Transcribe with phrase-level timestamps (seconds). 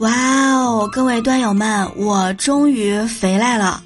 [0.00, 0.10] 哇
[0.52, 3.82] 哦，各位段友们，我终于回来了！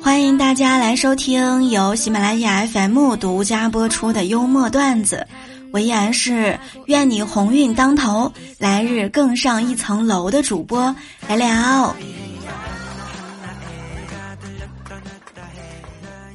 [0.00, 5.26] 欢迎大家来收听由喜马拉雅 FM 独家播出的幽默段子。
[5.72, 10.94] 我依然是愿你鸿运当头，来日更上一层楼的主播
[11.26, 11.36] 来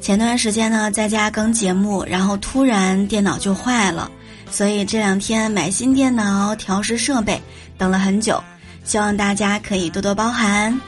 [0.07, 4.09] 前段时间呢，在家更节目，然后突然电脑就坏了，
[4.49, 7.41] 所以这两天买新电脑、调试设备，
[7.77, 8.41] 等了很久，
[8.85, 10.79] 希望大家可以多多包涵。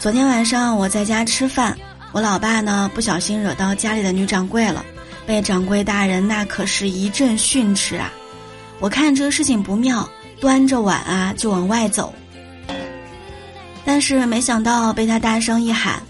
[0.00, 1.76] 昨天晚上我在家吃饭，
[2.12, 4.82] 我老爸呢不小心惹到家里的女掌柜了。
[5.26, 8.10] 被掌柜大人那可是一阵训斥啊！
[8.80, 10.08] 我看这个事情不妙，
[10.40, 12.10] 端着碗啊就往外走。
[13.84, 16.02] 但是没想到被他大声一喊：“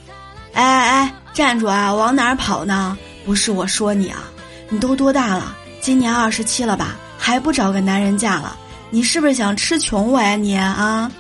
[0.55, 1.93] 哎哎哎，站住啊！
[1.93, 2.97] 往哪儿跑呢？
[3.25, 4.23] 不是我说你啊，
[4.69, 5.55] 你都多大了？
[5.81, 6.97] 今年二十七了吧？
[7.19, 8.57] 还不找个男人嫁了？
[8.91, 11.11] 你是不是想吃穷我呀你啊？”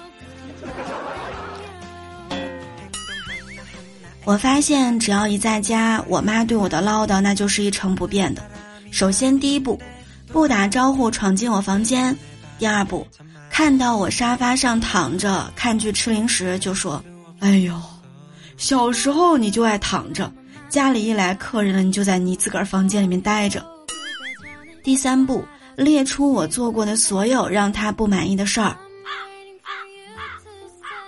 [4.24, 8.42] 我发现，只要一在家，我妈对我的唠叨那就是一成不变的。
[8.91, 9.78] 首先，第一步，
[10.32, 12.14] 不打招呼闯进我房间；
[12.58, 13.06] 第二步，
[13.50, 17.04] 看到我沙发上躺着看剧吃零食，就说
[17.41, 17.74] ：“哎呦，
[18.56, 20.33] 小时候你就爱躺着，
[20.69, 23.64] 家里一来客人了，你就在你自个儿房间里面待着。”
[24.83, 25.44] 第三步，
[25.77, 28.77] 列出我做过的所有让他不满意的事儿。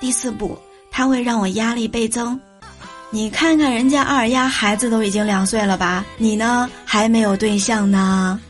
[0.01, 0.59] 第四步，
[0.91, 2.39] 他会让我压力倍增。
[3.11, 6.05] 你看看人家二丫孩子都已经两岁了吧？
[6.19, 8.41] 你呢还没有对象呢。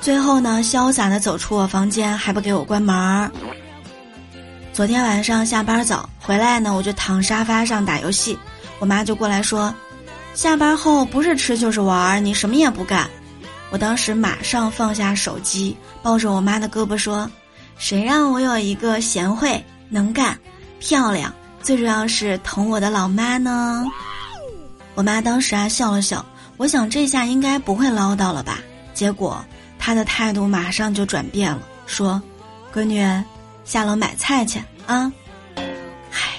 [0.00, 3.30] 最后呢，潇洒的走出我房间，还不给我关门儿。
[4.76, 8.38] 昨天晚上下班早回来呢，我就躺沙发上打游戏，
[8.78, 9.74] 我妈就过来说
[10.36, 13.08] ：“下班后不是吃就是玩，你什么也不干。”
[13.72, 17.26] 我当时马上放下手机，抱着我妈的胳膊说
[17.78, 20.38] ：“谁让我有一个贤惠、能干、
[20.78, 23.82] 漂亮。”最主要是疼我的老妈呢，
[24.94, 26.22] 我妈当时啊笑了笑，
[26.58, 28.58] 我想这下应该不会唠叨了吧？
[28.92, 29.42] 结果
[29.78, 32.20] 她的态度马上就转变了，说
[32.74, 33.02] ：“闺女，
[33.66, 35.12] 下楼买菜去啊。”
[36.10, 36.38] 嗨，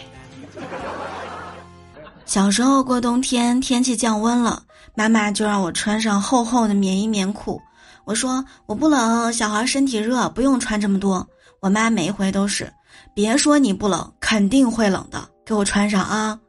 [2.26, 4.64] 小时候过冬天，天气降温了，
[4.96, 7.62] 妈妈就让我穿上厚厚的棉衣棉裤。
[8.06, 11.28] 我说我不冷，小孩身体热，不用穿这么多。
[11.60, 12.72] 我妈每一回都是。
[13.14, 16.40] 别说你不冷，肯定会冷的，给我穿上啊！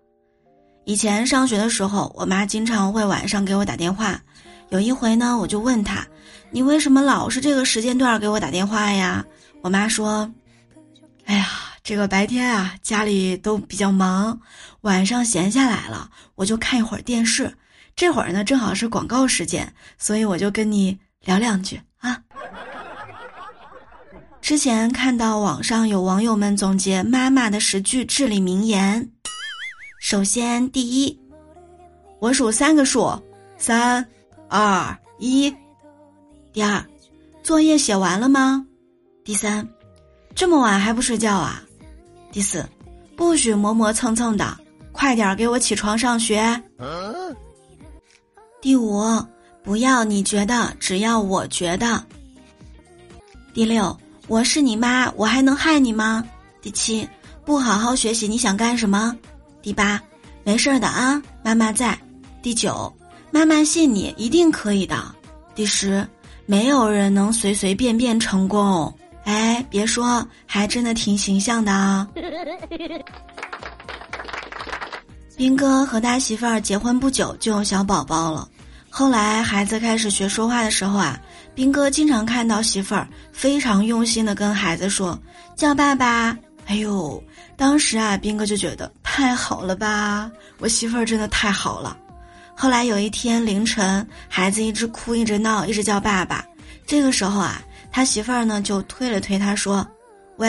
[0.84, 4.20] 以前上学的时候，我妈经常会晚上给我打电话。
[4.70, 6.06] 有一回呢，我就问她
[6.50, 9.24] ：“你为什么老是这个时间段给我打电话呀？”
[9.62, 10.30] 我妈说
[11.28, 11.46] ：“哎呀，
[11.82, 14.40] 这个白天啊，家里都比较忙，
[14.80, 17.54] 晚上闲下来了，我就看一会儿电视。
[17.94, 22.18] 这会儿呢，正好是广告时间，所以我就跟你聊两句啊。”
[24.40, 29.06] 之前看到网上有网友们总结妈妈的十句至理名言，
[30.00, 31.20] 首先第一，
[32.20, 33.22] 我数三个数，
[33.58, 34.02] 三、
[34.48, 35.54] 二、一。
[36.54, 36.82] 第二，
[37.42, 38.64] 作业写完了吗？
[39.22, 39.68] 第三，
[40.38, 41.60] 这么晚还不睡觉啊？
[42.30, 42.64] 第四，
[43.16, 44.56] 不许磨磨蹭蹭的，
[44.92, 46.62] 快点给我起床上学。
[48.60, 49.02] 第五，
[49.64, 52.00] 不要你觉得，只要我觉得。
[53.52, 53.98] 第六。
[54.28, 56.24] 我是你妈，我还能害你吗？
[56.62, 57.08] 第七，
[57.44, 59.16] 不好好学习，你想干什么？
[59.60, 60.00] 第八，
[60.44, 61.98] 没事儿的啊，妈妈在。
[62.42, 62.94] 第九，
[63.32, 65.12] 妈妈信你，一定可以的。
[65.56, 66.06] 第十，
[66.46, 68.94] 没有人能随随便便成功。
[69.28, 72.08] 哎，别说，还真的挺形象的啊。
[75.36, 78.48] 斌哥和他媳妇儿结婚不久就有小宝宝了，
[78.88, 81.20] 后来孩子开始学说话的时候啊。
[81.54, 85.18] 斌哥经常看到媳妇儿非常用心的跟孩子说
[85.56, 86.34] 叫爸爸，
[86.64, 87.22] 哎呦，
[87.54, 91.94] 当时啊，斌哥就觉得太好了吧，我媳妇儿真的太好了。
[92.54, 96.42] 后来有一天凌晨，孩子一直哭一直闹一直叫爸爸，
[96.86, 97.60] 这个时候啊，
[97.98, 99.84] 他媳妇儿呢就推了推他说
[100.38, 100.48] ：“喂，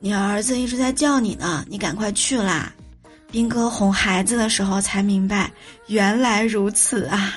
[0.00, 2.70] 你儿子一直在叫你呢，你赶快去啦。”
[3.32, 5.50] 兵哥哄孩子的时候才明白，
[5.86, 7.32] 原来如此啊。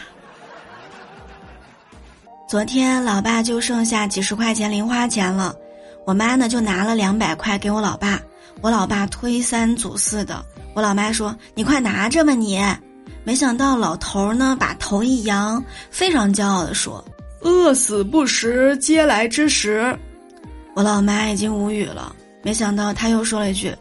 [2.46, 5.56] 昨天老爸就剩下几十块钱零花钱了，
[6.06, 8.20] 我妈呢就拿了两百块给我老爸，
[8.60, 12.62] 我老爸推三阻四的，我老妈说：“你快拿着吧你。”
[13.24, 17.02] 没想到老头呢把头一扬，非常骄傲的说
[17.42, 19.98] ：“饿死不食嗟来之食。”
[20.74, 23.76] 我老妈已经无语了，没想到他又说了一句：“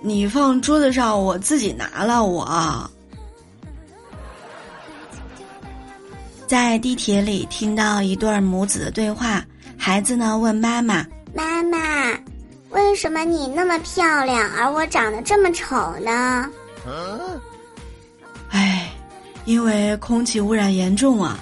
[0.00, 2.24] 你放桌子上，我自己拿了。
[2.24, 2.90] 我
[6.46, 9.44] 在地铁里听到一对母子的对话，
[9.76, 11.78] 孩子呢问妈妈：“妈妈，
[12.70, 16.50] 为什么你那么漂亮，而我长得这么丑呢？”
[18.50, 18.90] 哎，
[19.44, 21.38] 因为空气污染严重啊！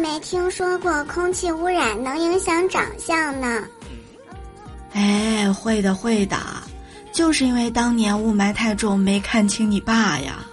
[0.00, 3.62] 没听说过空气污染能影响长相呢。
[4.92, 6.36] 哎，会的会的，
[7.12, 10.44] 就是因为当年雾霾太重，没看清你爸呀。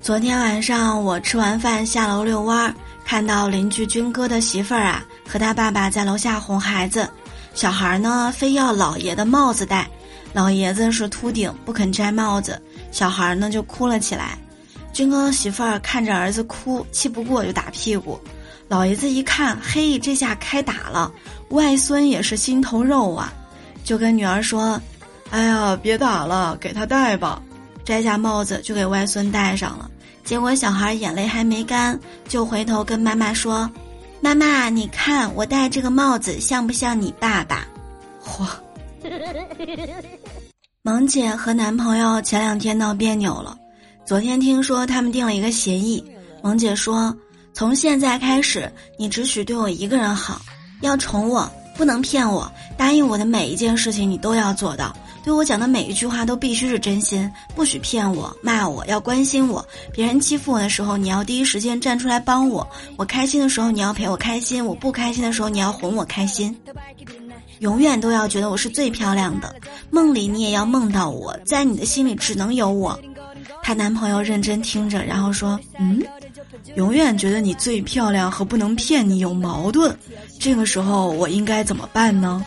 [0.00, 2.74] 昨天晚上我吃完饭下楼遛弯儿，
[3.04, 7.08] 看到邻居军哥的媳妇儿啊和他爸爸在楼下哄孩子，
[7.52, 9.88] 小孩呢非要老爷的帽子戴，
[10.32, 12.60] 老爷子是秃顶不肯摘帽子，
[12.90, 14.38] 小孩呢就哭了起来。
[15.00, 18.20] 军哥媳妇儿看着儿子哭，气不过就打屁股。
[18.68, 21.10] 老爷子一看，嘿，这下开打了。
[21.48, 23.32] 外孙也是心头肉啊，
[23.82, 24.78] 就跟女儿说
[25.32, 27.40] ：“哎呀，别打了，给他戴吧。”
[27.82, 29.90] 摘下帽子就给外孙戴上了。
[30.22, 31.98] 结果小孩眼泪还没干，
[32.28, 33.70] 就回头跟妈妈说
[34.20, 37.66] ：“妈妈，你看我戴这个帽子像不像你爸爸？”
[38.22, 38.46] 嚯！
[40.82, 43.56] 萌姐和男朋友前两天闹别扭了，
[44.06, 46.04] 昨天听说他们定了一个协议。
[46.42, 47.14] 萌姐说
[47.52, 50.40] ：“从现在开始，你只许对我一个人好。”
[50.82, 59.64] 要宠我，不能骗我，答应我的每一件事情你都要做到，对我讲的每一句话都必须是真心，不许骗我、骂我，要关心我。
[59.92, 66.56] 别人欺负我的时候，你要第一时间站出来帮我；我开心的时候，你要陪我开心；我不开心的时候，你要哄我开心。
[67.58, 69.54] 永远都要觉得我是最漂亮的，
[69.90, 72.98] 梦里你也要梦到我，在你的心里只能有我。
[73.62, 76.02] 她男朋友认真听着，然后说：“嗯。”
[76.76, 79.96] 永远觉得你最漂亮和不能骗你有矛盾，
[80.38, 82.44] 这个时候我应该怎么办呢？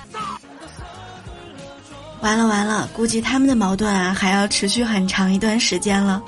[2.22, 6.24] 完了完了，估计他们的矛盾啊还要持续很长一段时间了。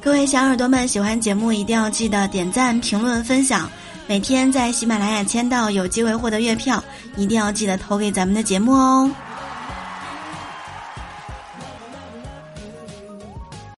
[0.00, 3.68] 各位小耳朵们，喜欢节目一定要记得点赞、评论、分享。
[4.06, 6.82] 每天在喜马拉雅签到，有机会获得月票，
[7.16, 9.10] 一定要记得投给咱们的节目哦。